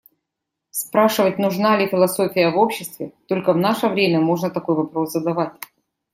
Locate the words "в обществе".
2.49-3.13